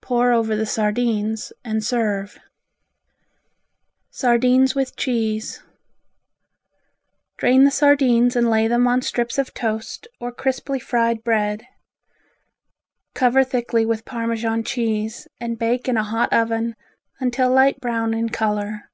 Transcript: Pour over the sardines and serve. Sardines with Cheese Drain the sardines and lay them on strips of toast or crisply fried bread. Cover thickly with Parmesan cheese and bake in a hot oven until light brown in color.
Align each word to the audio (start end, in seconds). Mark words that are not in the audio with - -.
Pour 0.00 0.30
over 0.30 0.54
the 0.54 0.66
sardines 0.66 1.52
and 1.64 1.82
serve. 1.82 2.38
Sardines 4.08 4.76
with 4.76 4.94
Cheese 4.94 5.64
Drain 7.38 7.64
the 7.64 7.72
sardines 7.72 8.36
and 8.36 8.48
lay 8.48 8.68
them 8.68 8.86
on 8.86 9.02
strips 9.02 9.36
of 9.36 9.52
toast 9.52 10.06
or 10.20 10.30
crisply 10.30 10.78
fried 10.78 11.24
bread. 11.24 11.66
Cover 13.14 13.42
thickly 13.42 13.84
with 13.84 14.04
Parmesan 14.04 14.62
cheese 14.62 15.26
and 15.40 15.58
bake 15.58 15.88
in 15.88 15.96
a 15.96 16.04
hot 16.04 16.32
oven 16.32 16.76
until 17.18 17.50
light 17.50 17.80
brown 17.80 18.14
in 18.14 18.28
color. 18.28 18.88